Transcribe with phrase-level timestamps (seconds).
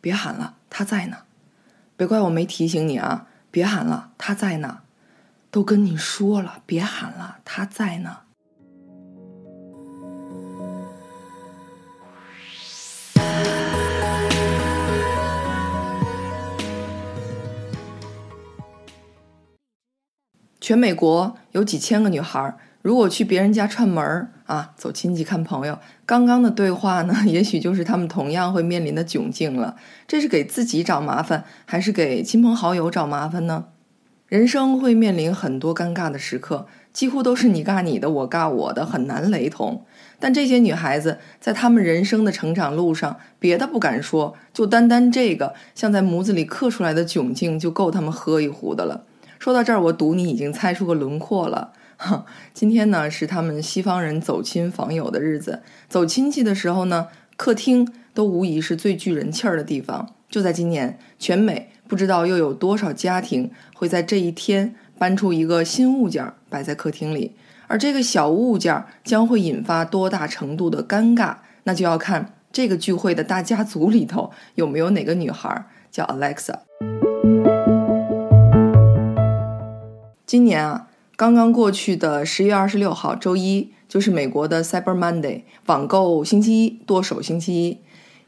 [0.00, 1.18] 别喊了，他在呢。
[1.96, 4.80] 别怪我没提醒你啊，别喊了，他在呢。
[5.50, 8.18] 都跟你说了，别喊了，他在呢。
[20.60, 29.76] 全美国有几千个女孩，如果去别人家串门儿啊，走亲戚看朋友，刚刚的对话呢， 也许就是他们同样会面临的窘境了。
[30.08, 33.66] 这是给自己找麻烦，还是给亲朋好友找麻烦呢？
[34.28, 39.84] 人生会面临很多尴尬的时刻，几乎都是你尬你的，我尬我的，很难雷同。
[40.18, 49.04] 但这些女孩子在她们人生的成长路上，别的不敢说，就单单这个像在模子里刻出来的窘境，就够她们喝一壶的了。
[49.40, 51.72] 说到这儿，我赌你已经猜出个轮廓了。
[51.96, 55.62] 哈，今天呢是他们西方人走亲访友的日子。
[55.88, 57.08] 走亲戚的时候呢，
[57.38, 60.14] 客厅都无疑是最聚人气儿的地方。
[60.28, 67.34] 就在今年，全美不知道又有多少家庭会在这一天搬出一个新物件儿摆在客厅里，
[67.66, 76.56] 而这个小物件儿将会引发多大程度的尴尬，那就要看这个聚会的大家族里头有没有哪个女孩叫 Alexa。
[80.30, 80.86] 今年啊，
[81.16, 87.78] 刚刚过去的十月二十六号周一，就是美国的 Cyber Monday，网购星期一，剁手星期一。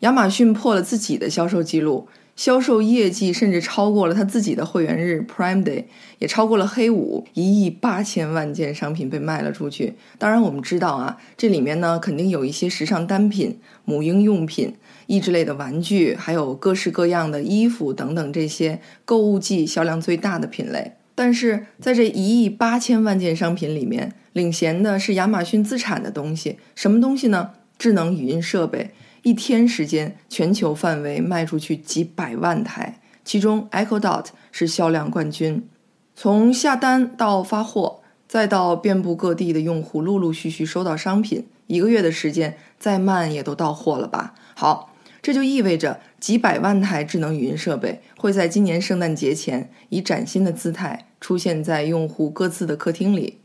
[0.00, 5.84] 亚马逊破了自己的销售记录，销售业绩甚至超过了他自己的会员日 Prime Day，
[6.19, 9.95] 也超过了黑五，一亿八千万件商品被卖了出去。
[10.19, 14.75] 当然，我们知道啊，这里面呢肯定有一些时尚单品、母婴用品、
[15.06, 20.95] 益智类的玩具，还有各式各样的衣服等等这些购物季销量最大的品类。
[21.14, 26.58] 但是在这一亿八千万件商品里面，领衔的是亚马逊自产的东西。
[26.74, 27.50] 什么东西呢？
[27.78, 28.91] 智能语音设备。
[29.22, 35.68] 一天时间，全球范围卖出去几百万台，其中 Echo Dot 是销量冠军。
[36.16, 44.34] 从下单到发货，再到遍布各地的用户陆陆续续收到商品，一个月的时间，再慢也都到货了吧？
[44.55, 44.92] 好，
[45.22, 53.38] 这就意味着几百万台智能语音设备会在今年圣诞节前以崭新的姿态出现在用户各自的客厅里。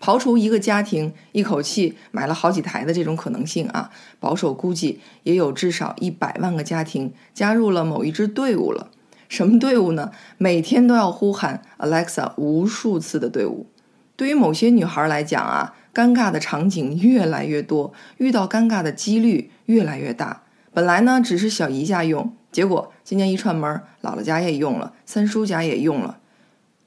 [0.00, 3.90] 刨除一个家庭一口气买了好几台的这种可能性啊，
[4.20, 8.90] 保守估计也有至少一百万个家庭加入了某一支队伍了。
[9.28, 10.12] 什么队伍呢？
[10.38, 13.66] 每天都要呼喊 Alexa 无数次的队伍。
[14.14, 20.43] 对于某些女孩来讲啊，尴尬的场景越来越多，遇到尴尬的几率越来越大。
[20.74, 26.18] 本来呢只是小姨家用，结果今年一串门，姥姥家也用了，三叔家也用了，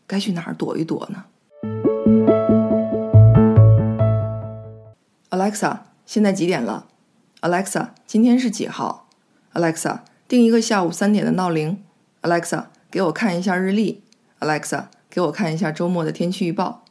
[0.05, 1.23] 该去哪儿躲一躲呢
[5.29, 6.87] ？Alexa，现在几点了
[7.39, 9.07] ？Alexa，今天是几号
[9.53, 11.81] ？Alexa，定一个下午三点的闹铃。
[12.23, 14.03] Alexa，给我看一下日历。
[14.41, 16.83] Alexa，给我看一下周末的天气预报。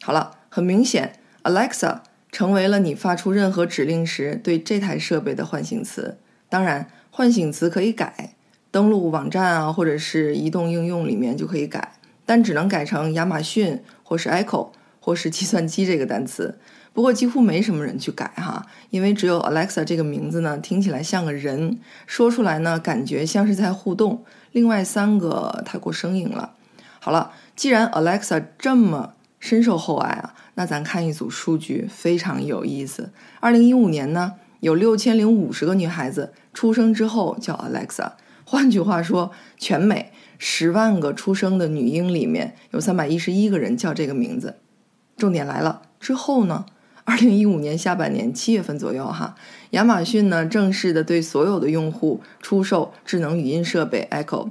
[0.00, 2.00] 好了，很明显，Alexa
[2.32, 6.16] 成为了你发出任何指令时对这台设备的唤醒词。
[6.50, 8.34] 当然，唤醒词可以改，
[8.70, 11.92] 登录网站啊，或者是移动应用里面就可以改，
[12.26, 16.58] 但只能改成亚马逊或是 Echo 或是计算机这个单词。
[16.92, 24.24] 不过几乎没什么人去改哈，因为只有 Alexa 这个名字呢，听起来像个人，说出来呢感觉像是在互动。
[24.50, 26.54] 另外三个太过生硬了。
[26.98, 33.12] 好了，既然 Alexa 这么深受厚爱啊，那咱看一组数据非常有意思。
[33.38, 38.12] 二零一五年呢，有六千零五十个女孩子出生之后叫 Alexa，
[38.44, 44.56] 换句话说，全美十万个出生的女婴里面有三百一十一个人叫这个名字。
[45.16, 46.66] 重点来了，之后呢？
[47.04, 49.34] 二零一五年下半年七月份左右，哈，
[49.70, 54.50] 亚马逊呢正式的对所有的用户出售智能语音设备 Echo，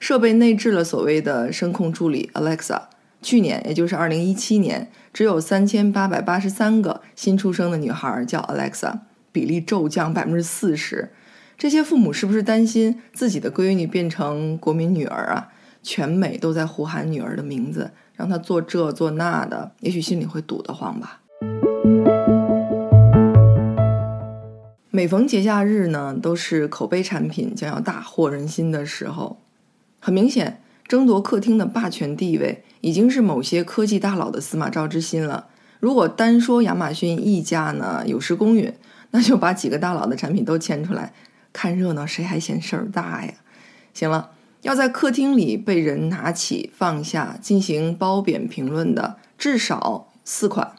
[0.00, 2.82] 设备内置了所谓的声控助理 Alexa。
[3.22, 8.98] 去年，也就是二零一七年，只有三千八百八十三个新出生的女孩叫 Alexa，
[9.32, 11.10] 比例骤降百分之四十。
[11.56, 15.48] 这些父母是不是担心自己的闺女变成国民女儿啊？
[15.82, 21.20] 全美都在呼喊女儿的名字，让她做这做那的，也许心里会堵得慌吧。
[24.90, 29.40] 每逢节假日呢，都是口碑产品将要大获人心的时候。
[30.00, 35.48] 很明显，争夺客厅的霸权地位，已经是某些科技大佬的司马昭之心了。
[35.80, 38.72] 如果单说亚马逊一家呢有失公允，
[39.10, 41.12] 那就把几个大佬的产品都牵出来
[41.54, 43.32] 看热闹，谁还嫌事儿大呀？
[43.94, 50.74] 行了，要在客厅里被人拿起放下进行褒贬评论的，至少四款。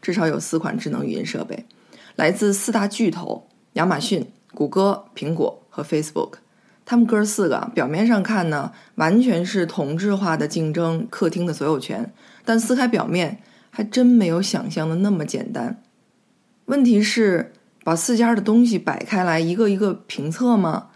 [0.00, 1.66] 至少有四款智能语音设备，
[2.14, 6.34] 来自四大巨头：亚马逊、谷歌、苹果和 Facebook。
[6.86, 12.12] 他们哥四个表面上看呢，完全是同质化的竞争客厅的所有权，
[12.44, 15.82] 但撕开表面，还真没有想象的那么简单。
[16.66, 17.52] 问题是，
[17.88, 20.88] 把四家的东西摆开来，一个一个评测吗？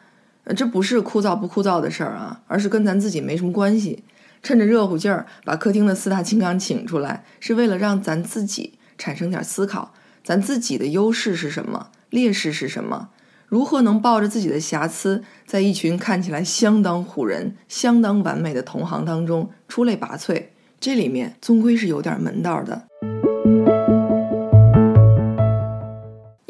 [0.54, 4.04] 这不是枯燥不枯燥的事儿啊，而是跟咱自己没什么关系。
[4.42, 11.88] 趁着热乎劲儿，把客厅的四大金刚请出来，是为了让咱自己产生点思考：咱自己的优势是什么？
[12.10, 13.08] 劣势是什么？
[13.46, 20.48] 如何能抱着自己的瑕疵，在一群看起来相当唬人、相当完美的同行当中出类拔萃？
[20.78, 22.82] 这里面终归是有点门道的。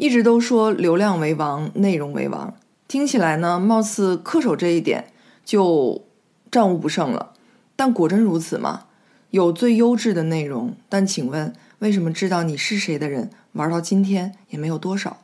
[0.03, 2.53] 一直都说流量为王，内容为王。
[2.89, 5.05] 听起来呢，貌似恪守这一点
[5.45, 6.03] 就
[6.51, 7.31] 战无不胜了，
[7.77, 8.81] 但果真如此吗？
[9.29, 15.21] 有最优质的内容，但请问，为什么知道你是谁的人玩到今天也没有多少？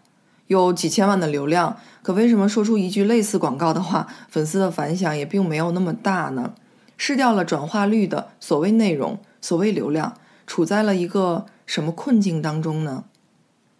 [0.47, 6.53] 有几千万的流量，可为什么说出一句类似广告的话，粉丝的反响也并没有那么大呢？
[6.95, 10.13] 失掉了转化率的所谓内容，所谓流量，
[10.47, 13.03] 处在了一个什么困境当中呢？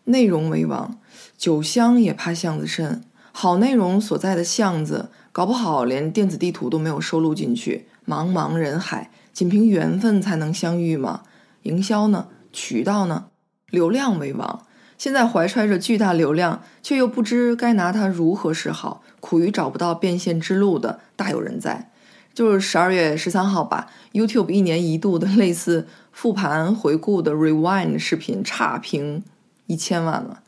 [0.10, 1.00] 内容为王，
[1.38, 3.04] 酒香也怕巷子深。
[3.32, 7.88] 好内容所在的巷子，搞不好连电子地图都没有收录进去。
[8.06, 11.22] 茫茫人海，仅凭缘分才能相遇吗？
[11.64, 12.28] 营销呢？
[12.52, 13.28] 渠道呢？
[13.70, 14.66] 流量为王。
[14.98, 21.92] 现在怀揣着巨大流量，却又不知该拿它如何是好，苦于找不到变现之路的大有人在。
[22.34, 29.24] 就是十二月十三号吧，YouTube 一年一度的类似复盘回顾的 Rewind 视频差评
[29.69, 30.42] 一千万了。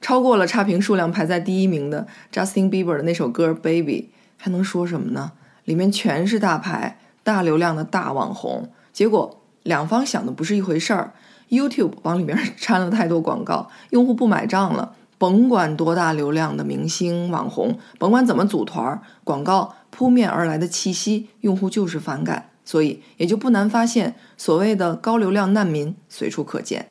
[0.00, 5.32] 超过了差评数量排在第一名的 Justin Bieber 的那首歌《Baby》，还能说什么呢？
[5.64, 11.12] 里面全是大牌、大流量的大网红，结果两方想的不是一回事儿。
[11.50, 14.94] YouTube 往里面掺了太多广告，用户不买账了。
[15.16, 26.90] 甭管多大流量的明星网红，甭管怎么组团儿，广告扑面而来的气息，用户就是反感，所以也就不难发现，所谓的高流量难民随处可见。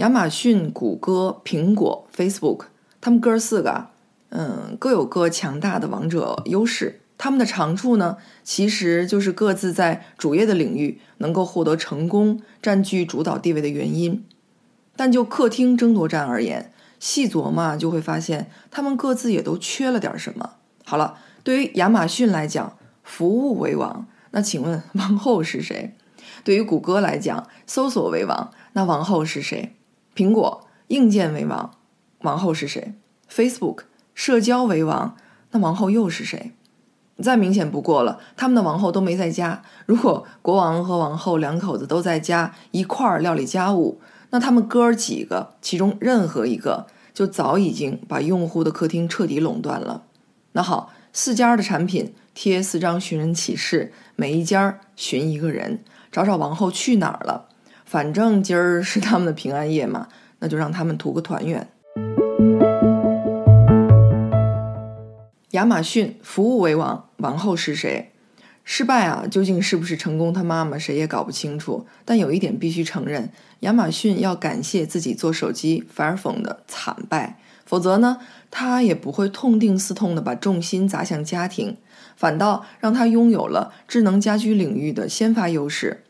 [0.00, 2.62] 亚马逊、谷歌、苹果、Facebook，
[3.02, 3.88] 他们哥四个，
[4.30, 7.02] 嗯，各有各强大的王者优势。
[7.18, 14.24] 他们的长处呢，其实就是各自在主业的领域能够获得成功、占据主导地位的原因。
[14.96, 20.52] 但就客厅争夺战而言，细琢磨就会发现，他们各自也都缺了点什么。
[20.82, 25.94] 好了，对于亚马逊来讲，服务为王，那请问王后是谁？
[26.42, 29.76] 对于谷歌来讲，搜索为王，那王后是谁？
[30.14, 31.70] 苹果硬件为王，
[32.20, 32.94] 王后是谁
[33.30, 33.84] ？Facebook
[34.14, 35.16] 社交为王，
[35.52, 36.52] 那王后又是谁？
[37.22, 39.62] 再明显不过了，他们的王后都没在家。
[39.84, 50.04] 如果国王和王后两口子都在家一块儿料理家务，那他们哥儿几个其中任何一个就早已经把用户的客厅彻底垄断了。
[50.52, 57.49] 那好，四家的产品贴四张寻人启事，每一家寻一个人，找找王后去哪儿了。
[57.90, 60.06] 反正今儿是他们的平安夜嘛，
[60.38, 61.66] 那就让他们图个团圆。
[65.50, 68.12] 亚马逊服务为王，王后是谁？
[68.62, 70.32] 失败啊，究竟是不是成功？
[70.32, 71.84] 他妈妈谁也搞不清楚。
[72.04, 73.28] 但有一点必须承认，
[73.60, 78.18] 亚马逊要感谢自己做手机 Fire Phone 的惨败，否则呢，
[78.52, 81.76] 他也不会痛定思痛的把重心砸向家庭，
[82.14, 86.04] 反倒让他拥有了智能家居领域的先发优势。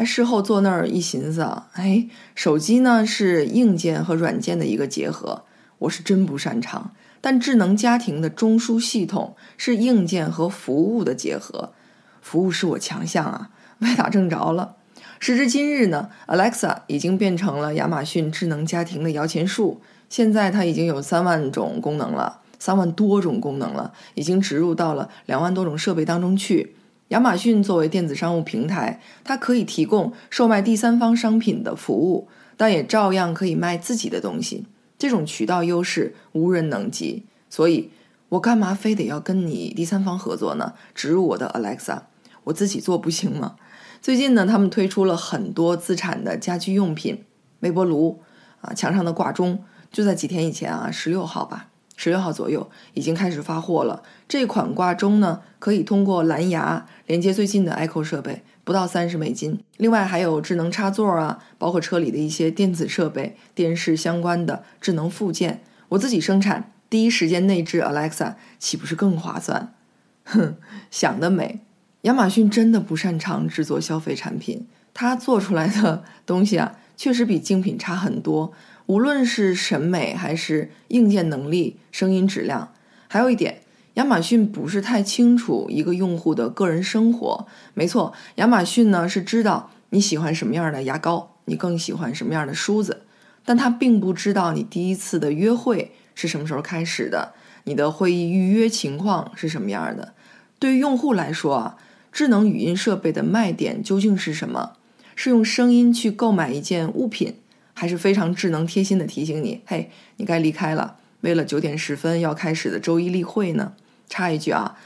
[0.00, 5.42] 哎，事后坐那儿一寻思啊，哎，手机呢是硬件和软件的一个结合，
[5.76, 6.92] 我是真不擅长。
[7.20, 11.74] 但智能家庭的中枢系统是硬件和服务的结合，
[12.22, 14.76] 服务是我强项啊，歪打正着了。
[15.18, 26.74] 时至今日呢，Alexa 已经变成了亚马逊智能家庭的摇钱树，现在它已经有三万种功能了，三万多种功能了，已经植入到了两万多种设备当中去。
[27.10, 34.64] 亚马逊作为电子商务平台，它可以提供售卖第三方商品的服务，但也照样可以卖自己的东西。
[34.96, 37.90] 这种渠道优势无人能及，所以
[38.28, 40.74] 我干嘛非得要跟你第三方合作呢？
[40.94, 42.02] 植入我的 Alexa，
[42.44, 43.56] 我自己做不行吗？
[44.00, 47.24] 最近呢，他们推出了很多自产的家居用品，
[47.58, 48.20] 微波炉
[48.60, 51.66] 啊，墙上的挂钟，就在几天以前啊，十六号吧。
[51.96, 54.02] 十六号左右已经开始发货了。
[54.26, 59.58] 这款挂钟呢，可以通过蓝牙连接最近的 Echo 设备，不到三十美金。
[59.78, 69.74] 另外还有智能插座啊，包括车里的一些电子设备、电视相关的智能附件，我自己生产，第一时间内置 Alexa，岂不是更划算？
[70.22, 70.54] 哼，
[70.92, 71.58] 想得美！
[72.02, 78.52] 亚马逊真的不擅长制作消费产品，它做出来的东西啊，确实比精品差很多。
[78.86, 82.72] 无论是审美还是硬件能力、声音质量，
[83.08, 83.62] 还有一点，
[84.00, 87.46] 亚马逊不是太清楚一个用户的个人生活。
[87.74, 93.02] 没错，亚马逊呢是知道你喜欢什么样的牙膏，你更喜欢什么样的梳子，
[93.44, 100.14] 但他并不知道你第一次的约会是什么时候开始的，你的会议预约情况是什么样的。
[100.58, 101.76] 对于用户来说啊，
[102.10, 104.72] 智能语音设备的卖点究竟是什么？
[105.14, 107.34] 是用声音去购买一件物品，
[107.74, 113.74] 还是非常智能贴心的提醒你：“嘿，你该离开了。”为了九点十分要开始的周一例会呢？
[114.10, 114.76] 插一句啊，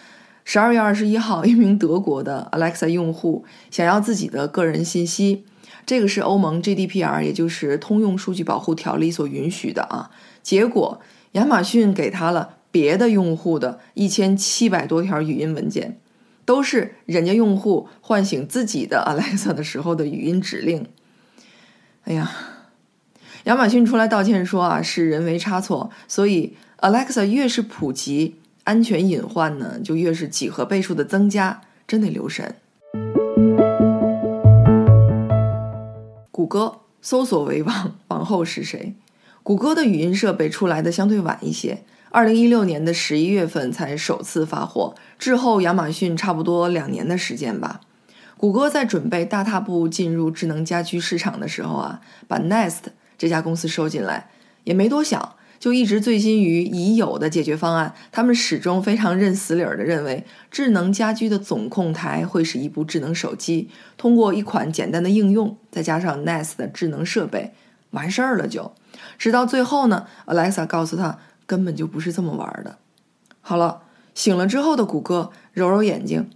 [0.44, 5.44] 十二月二十一号， 一名德国的 Alexa 用户想要自己的个人信息，
[5.84, 10.10] 这个是欧盟 GDPR，也就是通用数据保护条例所允许的啊。
[10.42, 11.00] 结果
[11.32, 15.98] 亚马逊给他了别的用户的一千七百多条语音文件，
[16.44, 20.86] 都是人家用户唤醒自己的 Alexa 的时候的语音指令。
[22.04, 22.30] 哎呀！
[23.44, 32.56] 亚马逊出来道歉说啊，是人为差错，所以 Alexa 越是普及，安全隐患呢就越是几何倍数的增加，真得留神。
[36.30, 38.94] 谷歌搜索为王，王后是谁？
[39.42, 47.82] 谷歌的语音设备出来的相对晚一些，二零一六年的十一月份才首次发货，滞后亚马逊差不多两年的时间吧。
[48.38, 52.84] 谷歌在准备大踏步进入智能家居市场的时候啊，把 Nest。
[53.16, 54.28] 这家公司收进来
[54.64, 57.94] 也没多想，就一直醉心于已有的解决方案。
[58.12, 67.54] 他们始终非常认死理儿的认为，智能家居的总控台会是一部智能手机，通过一款简单的应用，再加上 Nest 的智能设备，
[67.92, 68.72] 完事儿了就。
[69.16, 72.76] 直到最后呢，Alexa 告诉他，根本就不是这么玩的。
[73.40, 76.28] 好了，醒了之后的谷歌揉揉眼睛，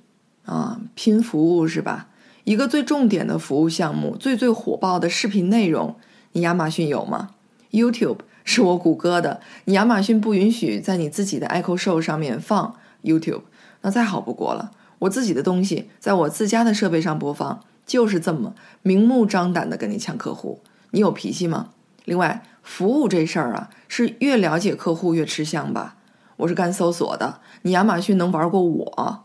[0.46, 2.08] 啊，拼服务是吧？
[2.44, 5.96] 一个最重点的服务项目，最最火爆的视频内容。
[6.32, 7.32] 你亚马逊有吗
[7.72, 8.20] ？YouTube
[8.50, 13.42] 是我谷歌的，你亚马逊不允许在你自己的 Echo Show 上面放 YouTube，
[13.82, 14.70] 那再好不过了。
[15.00, 20.60] 我自己的东西在我自家的设备上播放，就是这么明目张胆的跟你抢客户，
[20.92, 21.68] 你有脾气吗？
[22.06, 25.96] 另外，服务这事儿啊，是越了解客户越吃香吧？
[26.38, 29.24] 我是干搜索的，你亚马逊能玩过我？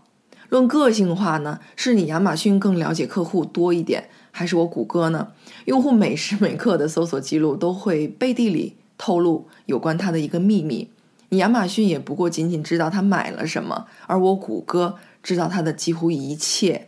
[0.50, 4.10] 论个性化呢，是你亚马逊更了解客户多一点。
[4.32, 5.30] 还是我谷歌呢？
[5.66, 10.90] 用户每时每刻的搜索记录都会背地里透露有关他的一个秘密。
[11.28, 16.88] 你亚马逊也不过仅仅知道他买了什么，而我谷歌知道他的几乎一切。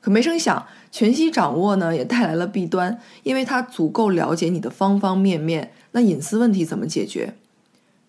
[0.00, 5.72] 可没成想，全息掌握呢也带来了弊端，因为它足够了解你的方方面面。
[5.90, 7.34] 那隐私问题怎么解决？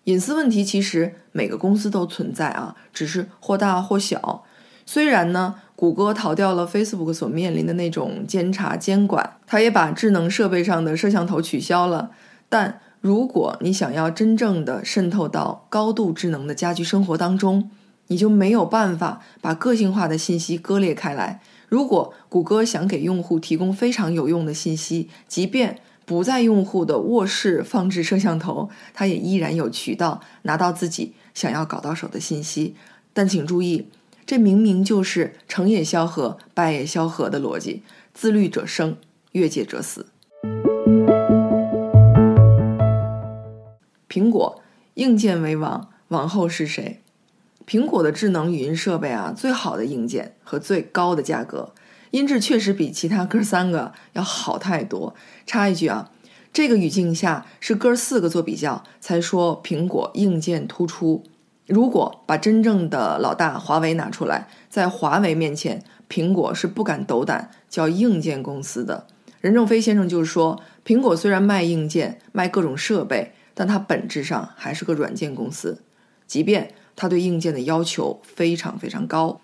[0.04, 4.44] 隐私问题其实每个公司都存在啊，只是或大或小。
[4.86, 5.56] 虽然呢。
[5.76, 12.12] 谷歌逃掉了 Facebook 所面临的那种监察监管，它也把智能设备上的摄像头取消了。
[12.48, 17.70] 但如果你想要真正的渗透到高度智能的家居生活当中，
[18.08, 21.40] 你就没有办法把个性化的信息割裂开来。
[21.68, 32.74] 如果谷歌想给用户提供非常有用的信息，即便不在用户的卧室放置摄像头，它也依然有渠道拿到自己想要搞到手的信息。
[33.12, 33.86] 但请注意。
[34.26, 37.84] 这明明就是成也萧何，败也萧何的逻辑。
[38.12, 38.96] 自律者生，
[39.30, 40.06] 越界者死。
[44.16, 44.62] 苹果
[44.94, 47.02] 硬件为王，王后是谁？
[47.66, 51.74] 苹果的智能语音设备啊，最好的硬件和最高的价格，
[52.12, 55.14] 音质确实比其他哥三个要好太多。
[55.44, 56.10] 插一句啊，
[56.50, 61.22] 这个语境下是哥四个做比较，才说苹果硬件突出。
[61.66, 69.06] 如果把真正的老大华为拿出来，在华为面前，苹果是不敢斗胆叫硬件公司的。
[69.42, 75.82] 任正非先生就是说，苹果虽然卖硬件、卖各种设备，但它本质上还是个软件公司。
[76.28, 79.40] 即便它对硬件的要求非常非常高，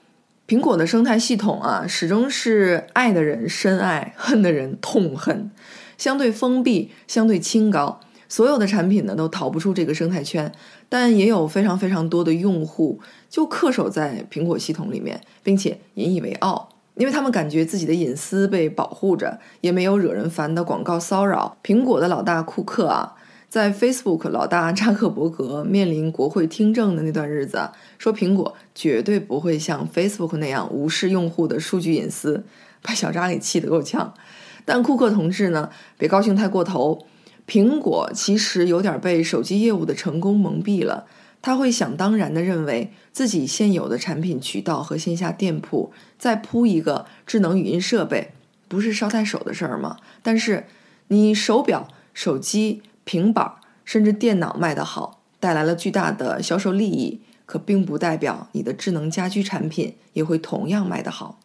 [0.46, 5.50] 苹果的生态系统啊，始终是爱的人深爱，恨的人痛恨，
[5.96, 8.00] 相对封闭，相对清高。
[8.28, 10.50] 所有的产品呢都逃不出这个生态圈，
[10.88, 21.56] 但也有非常非常多的用户就恪守在苹果系统里面，并且引以为傲，因为他们感觉自己的隐私被保护着，也没有惹人烦的广告骚扰。
[21.62, 23.14] 苹果的老大库克啊，
[23.52, 27.68] 在 Facebook 老大扎克伯格面临国会听证的那段日子，
[27.98, 32.46] 说苹果绝对不会像 Facebook 那样无视用户的数据隐私，
[32.80, 34.14] 把小扎给气得够呛。
[34.64, 35.68] 但库克同志呢，
[35.98, 37.04] 别高兴太过头。
[37.46, 41.04] 苹果其实有点被手机业务的成功蒙蔽了，
[41.42, 48.32] 他会想当然地认为自己现有的产品渠道和线下店铺再铺一个智能语音设备，
[48.66, 49.98] 不是捎带手的事儿吗？
[50.22, 50.64] 但是
[51.08, 53.52] 你手表、手机、平板
[53.84, 61.38] 甚至电脑卖得好，带来了巨大的销售利益，可并不代表你的智能家居产品也会同样卖得好。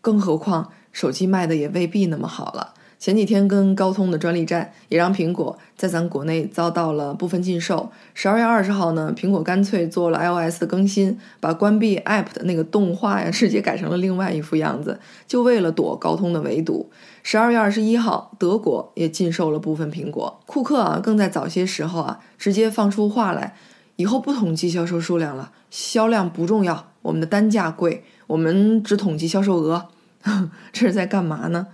[0.00, 2.74] 更何况，手机卖的也未必那么好了。
[2.98, 7.90] 前几天跟高通的专利战也让苹果在咱国内遭到了部分禁售。
[8.14, 14.98] 十二月二十号呢，苹果干脆做了 iOS 的更新，把关闭 App 的那个动画呀，直接改成了另外一副样子，
[15.28, 16.90] 就为了躲高通的围堵。
[17.28, 20.40] 十二月二十一号，德国也禁售了部分苹果。
[20.46, 23.56] 库克啊，更在早些时候啊，直接放出话来，
[23.96, 29.88] 以后不统计销售数量了，销量不重要，我们的单价贵，我们只统计销售额。
[30.72, 31.66] 这是在干嘛呢？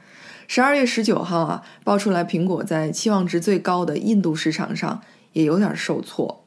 [0.49, 5.03] 十二月十九号啊，爆出来苹果在期望值最高的印度市场上
[5.35, 6.47] 也有点受挫。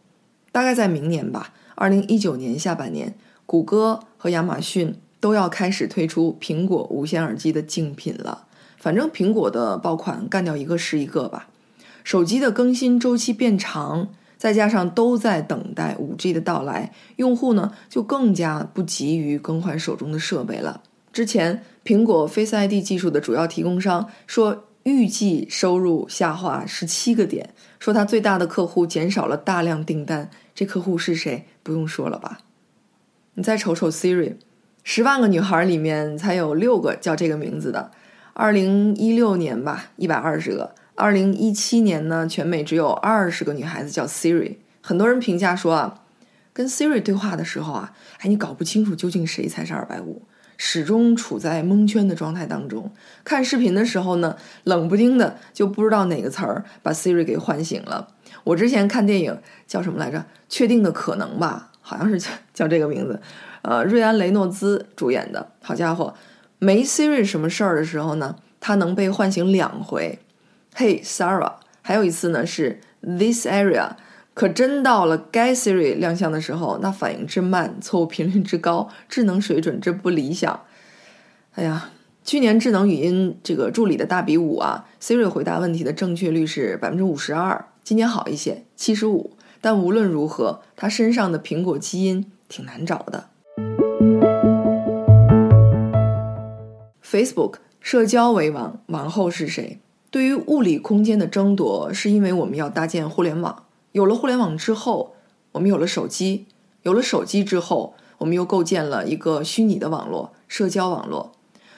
[0.52, 3.14] 大概在明年吧，二零一九年下半年，
[3.46, 8.48] 谷歌和亚马逊都要开始推出苹果无线耳机的竞品了。
[8.86, 11.48] 反正苹果的爆款干掉一个是一个吧。
[12.04, 20.84] 手机的更新周期变长，再加上都在等待五 G 的到来，用户呢就更加不急于更换手中的设备了。
[21.12, 30.30] 之前，苹果 Face ID 技术的主要提供商说，预计收入下滑十七个点，说他最大的客户减少了大量订单。
[30.54, 31.48] 这客户是谁？
[31.64, 32.42] 不用说了吧？
[33.34, 34.36] 你再瞅瞅 Siri，
[34.84, 37.90] 十万个女孩里面才有六个叫这个名字的。
[38.38, 44.58] 二零一六年吧，一百二十个；二零一七年呢，全美只有二十个女孩子叫 Siri。
[44.82, 46.02] 很多人评价说啊，
[46.52, 50.24] 跟 Siri 对话的时候啊，哎，你搞不清楚究竟谁才是二百五。
[50.58, 52.92] 始终处在蒙圈的状态当中。
[53.24, 58.10] 看视频的时候呢，冷不丁的就不知道哪个词儿把 Siri 给唤醒了。
[58.44, 60.26] 我之前看电影叫什么来着？
[60.50, 63.22] 确定的可能吧，好像是叫叫这个名字。
[63.62, 65.50] 呃，瑞安雷诺兹主演的。
[65.62, 66.14] 好家伙，
[66.60, 70.20] 没 Siri 什么事儿的时候呢，他能被唤醒两回。
[70.76, 73.92] Hey Sarah，还有一次呢是 This area。
[74.34, 80.62] 可真到了该 Siri 亮相的时候，那反应之慢，错误频率之高，智能水准之不理想。
[81.54, 81.92] 哎呀，
[82.26, 89.38] 去年智能语音这个助理的大比武啊，Siri 回答问题的正确率是百分之五十二，今年好一些，七十五。
[89.62, 93.30] 但无论如何，它身上的苹果基因挺难找的。
[97.16, 99.80] Facebook 社交为王，王后是谁？
[100.12, 103.68] 对于物理空间的争夺，是因为我们要搭建互联网。
[103.94, 105.16] 有了互联网之后，
[105.54, 106.44] 我们有了手机；
[106.84, 111.32] 有了手机之后，我们又构建了一个虚拟的网络——社交网络。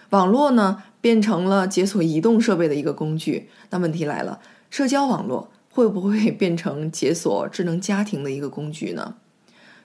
[0.10, 3.47] 网络呢，变成了解锁移动设备的一个工具。
[3.69, 4.39] 那问题来了，
[4.71, 9.13] 社交网络会不会变成解锁智能家庭的一个工具呢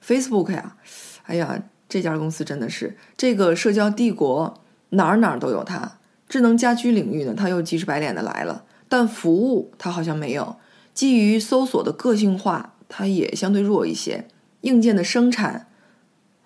[0.02, 0.76] ？Facebook 呀，
[1.24, 4.61] 哎呀，这家公司真的是这个社交帝国，
[4.92, 5.98] 哪儿哪儿都有它。
[6.28, 10.56] 智能家居领域呢，它又急赤白脸的来了，但服务它好像没有。
[10.94, 14.26] 基于搜索的个性化，它也相对弱一些。
[14.62, 15.66] 硬件的生产，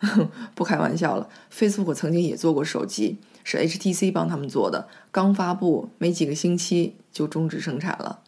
[0.55, 1.29] 不开玩笑了。
[1.53, 8.21] Facebook 曾经也做过手机，是 HTC 帮他们做的，刚发布没几个星期就终止生产了。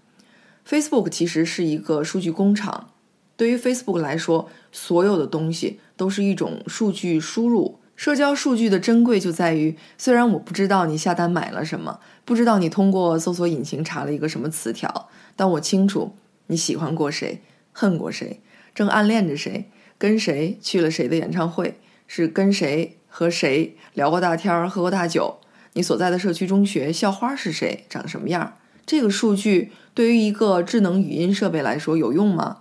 [0.68, 2.90] Facebook 其实是一个数据工厂，
[3.36, 7.77] 对于 Facebook 来说，所有的东西都是一种数据输入。
[7.98, 15.08] 社交数据的珍贵就在于，虽然我不知道你下单买了什么，不知道你通过搜索引擎查了一个什么词条。
[15.34, 16.14] 但我清楚
[16.46, 18.40] 你喜欢过谁，恨过谁，
[18.72, 25.38] 正暗恋着谁，跟谁去了谁的演唱会，是跟谁和谁聊过大天儿，喝过大酒。
[25.72, 28.58] 你所在的社区中学校花是谁，长什么样？
[28.86, 32.58] 这个数据对于一个智能语音设备来说有用吗？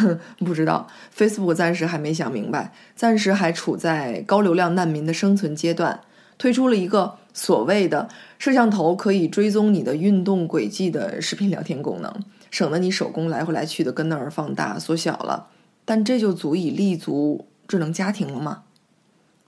[0.40, 0.88] 不知道。
[1.16, 6.00] Facebook 暂时还没想明白，暂时还处在高流量难民的生存阶段，
[6.38, 7.18] 推出了一个。
[7.34, 12.12] 所谓的摄像头可以追踪你的运动轨迹的视频聊天功能，
[12.50, 15.46] 省得你手工来回来去的跟那儿放大缩小了。
[15.86, 18.64] 但这就足以立足智能家庭了吗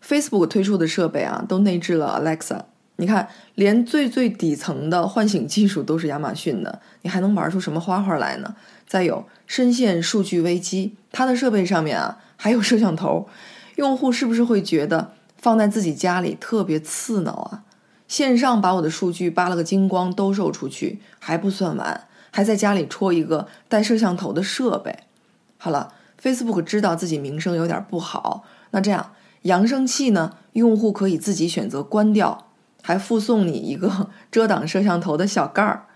[0.02, 2.62] ？Facebook 推出的设备啊，都内置了 Alexa。
[2.96, 8.54] 你看，连最最底层的唤醒技术都是亚马逊的，你还能玩出什么花花来呢？
[8.86, 13.28] 再有，深陷数据危机，它的设备上面啊还有摄像头，
[13.76, 17.64] 用户是不是会觉得放在自己家里特别刺挠啊？
[18.06, 24.96] 线上把我的数据扒了个精光，兜售出去还不算完，还在家里戳一个带摄像头的设备。
[25.56, 30.36] 好了，Facebook 知道自己名声有点不好，那这样扬声器呢？
[30.52, 32.46] 用户可以自己选择关掉，
[32.86, 35.86] 还附送你一个 遮挡摄像头的小盖儿。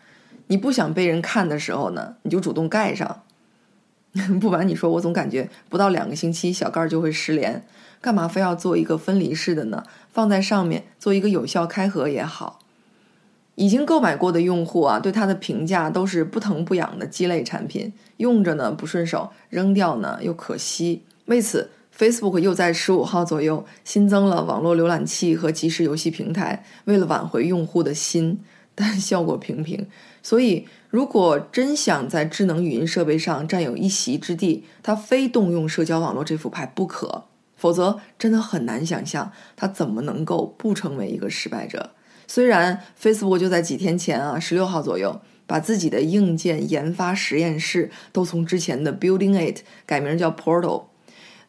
[0.46, 3.24] 你不想被人看的时候呢，你就主动盖上。
[4.40, 7.62] 不瞒你说，我总感觉不到两个星期，小盖儿就会失联。
[8.00, 9.84] 干嘛非要做一个分离式的呢？
[10.10, 12.60] 放在上面做一个有效开合也好。
[13.56, 21.02] 已经购买过的用户啊，对它的评价都是不疼不痒的鸡肋产品，用着呢不顺手，扔掉呢又可惜。
[21.26, 28.38] 为此 Facebook 又在十五号左右新增了网络浏览器和即时游戏平台，为了挽回用户的心，
[28.76, 29.84] 但效果平平。
[30.22, 37.24] 所以，如果真想在智能语音设备上占有一席之地，它非动用社交网络这副牌不可。
[37.56, 41.90] 否则，真的很难想象它怎么能够不成为一个失败者。
[42.28, 50.84] 虽然 Facebook 就在几天前啊，十六号左右，把自己的硬件研发实验室都从之前的 Building It 改名叫 Portal。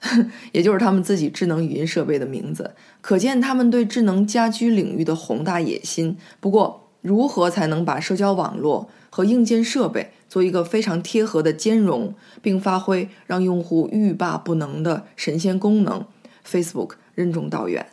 [0.54, 6.18] 也就是他们自己智能语音设备的名字，可见他们对智能家居领域的宏大野心。
[6.40, 16.06] 不过，如何才能把社交网络和硬件设备做一个非常贴合的兼容，并发挥让用户欲罢不能的神仙功能
[16.48, 17.86] ？Facebook 任重道远。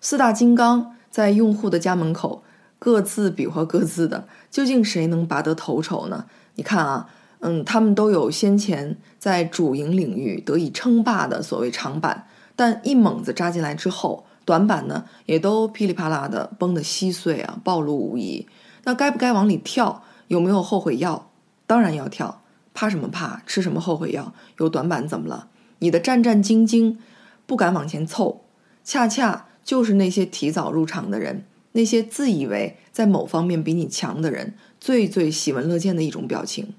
[0.00, 2.44] 四大金刚在用户的家门口
[2.78, 6.26] 各自比划各自的，究竟谁能拔得头筹呢？
[6.54, 7.08] 你看啊。
[7.44, 18.46] 嗯，他们都有先前在主营领域得以称霸的所谓长板，但一猛子扎进来之后，短板呢也都噼里啪啦的崩得稀碎啊，暴露无遗。
[18.84, 20.04] 那该不该往里跳？
[20.28, 21.30] 有没有后悔药？
[21.66, 23.42] 当然要跳，怕什么怕？
[23.44, 24.32] 吃什么后悔药？
[24.58, 25.48] 有短板怎么了？
[25.80, 26.96] 你的战战兢兢，
[27.46, 28.44] 不敢往前凑，
[28.84, 36.74] 恰恰就是那些提早入场的人，那些自以为在某方面比你强的人，最最喜闻乐见的一种表情。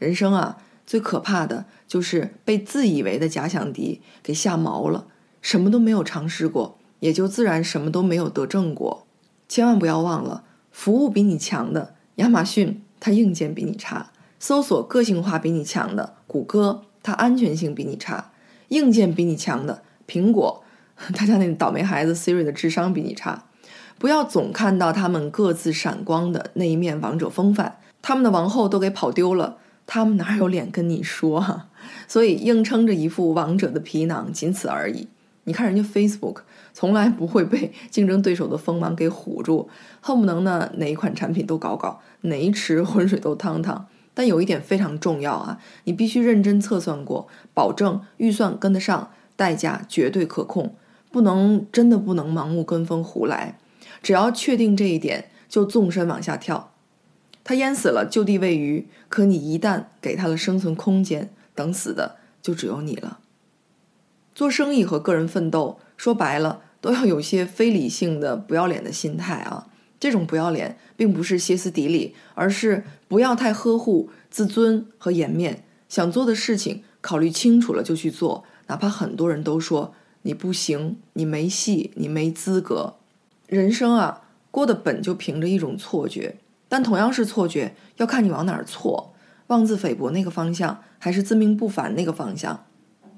[0.00, 5.06] 人生啊，最可怕的就是被自以为的假想敌给吓毛了，
[5.42, 9.06] 什么都没有尝试过，也就自然什么都没有得证过。
[9.46, 18.30] 千万不要忘了，服务比你强的亚马逊，它硬件比你差；搜索个性化比你强的谷歌，它安全性比你差；
[18.68, 20.64] 硬件比你强的苹果，
[21.14, 23.44] 他家那倒霉孩子 Siri 的智商比你差。
[23.98, 29.58] 不要总看到他们各自闪光的那一面王者风范，他们的王后都给跑丢了。
[29.92, 31.66] 他们哪有脸跟你说哈？
[32.06, 35.08] 所以硬撑着一副王者的皮囊，仅此而已。
[35.44, 39.68] 你看人家 Facebook 从来不会被竞争对手的锋芒给唬住，
[40.00, 43.88] 恨不能呢哪一款产品都搞搞，哪一池浑水都趟趟。
[44.14, 50.76] 但有一点非常重要啊，你必须认真测算过，保证预算跟得上，代价绝对可控，
[51.10, 53.58] 不能真的不能盲目跟风胡来。
[54.00, 56.69] 只要确定这一点，就纵身往下跳。
[57.42, 58.86] 他淹死了，就地喂鱼。
[59.08, 63.18] 可你一旦给他了生存空间，等死的就只有你了。
[64.34, 69.66] 做生意和个人奋斗，说白了都要有些非理性的、不要脸的心态啊。
[69.98, 75.64] 这种不要脸，并不是歇斯底里，而是不要太呵护自尊和颜面。
[75.88, 82.94] 想做的事情，考虑清楚了就去做，哪怕很多人都说你不行、你没戏、你没资格。
[83.46, 86.36] 人生啊，过得本就凭着一种错觉。
[86.70, 89.12] 但同样是错觉，要看你往哪儿错，
[89.48, 92.64] 妄自菲薄那个方向，还是自命不凡那个方向。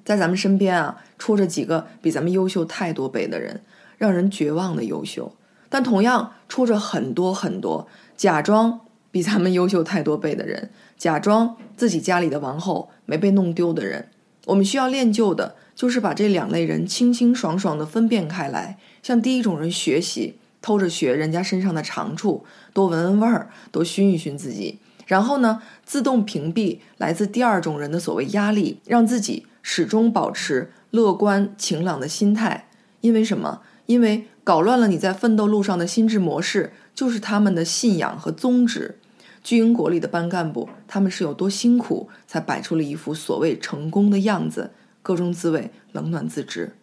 [0.07, 3.61] 在咱们身边啊，戳着几个比咱们优秀太多倍的人，
[3.99, 5.37] 让人绝望的优秀；
[5.69, 7.87] 但同样戳着很多很多
[8.17, 14.09] 假装比咱们优秀太多倍的人，假装自己家里的王后没被弄丢的人。
[14.47, 20.39] 我们需要练就的，就是把这两类人清清爽爽的分辨开来，向第一种人学习。
[20.63, 32.69] 偷着学人家身上的长处，多闻闻味儿，多熏一熏自己，然后呢，自动屏蔽来自第二种人的所谓压力，让自己始终保持乐观晴朗的心态。
[33.01, 33.61] 因为什么？
[33.87, 38.97] 因为搞乱了你在奋斗路上的心智模式，就是他们的信仰和宗旨。
[39.43, 44.71] 巨婴国里的班干部，他们是有多辛苦，才摆出了一副所谓成功的样子，
[45.03, 46.77] 各种滋味，冷暖自知。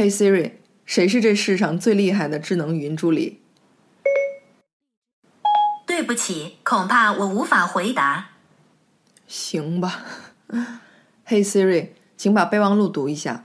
[0.00, 0.52] Hey Siri，
[0.86, 3.42] 谁是这世上最厉害的智能语音助理？
[5.86, 8.30] 对不起，恐怕我无法回答。
[9.26, 10.02] 行吧。
[11.28, 13.44] Hey Siri，请把备忘录读一下。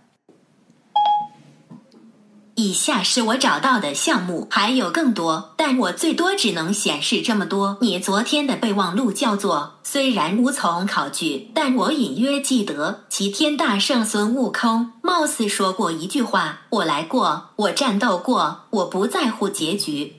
[2.57, 7.77] 以下是我找到的项目，还有更多，但我最多只能显示这么多。
[7.81, 20.13] 你昨天的备忘录叫做“虽然无从考据，但我隐约记得齐天大圣孙悟空貌似说过一句话：我来过，我战斗过，我不在乎结局。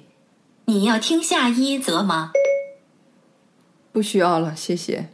[0.67, 2.33] 你要听下一则吗？
[3.93, 5.09] 不需要了，谢谢。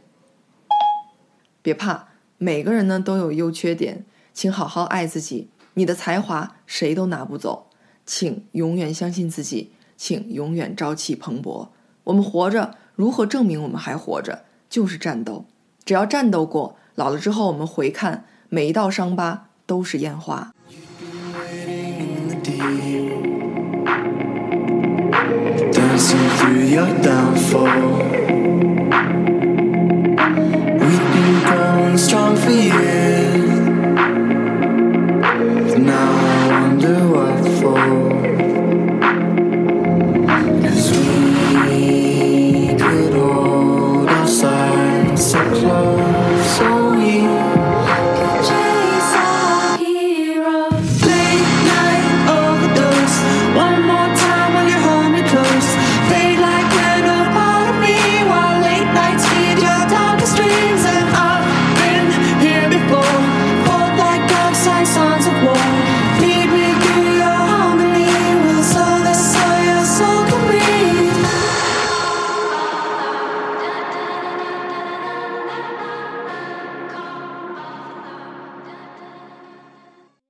[1.61, 5.47] 别怕，每个人呢都有优缺点，请好好爱自己。
[5.75, 7.67] 你的才华谁都拿不走
[8.05, 11.69] 请永远相信自己请永远朝气蓬勃。
[12.03, 14.43] 我们活着如何证明我们还活着？
[14.69, 15.45] 就是战斗。
[15.85, 20.53] 只要战斗过老了之后我们回看每一道伤疤都是烟花。
[20.69, 22.83] You've been waiting in the deep.
[25.97, 26.29] straight
[32.37, 32.92] for you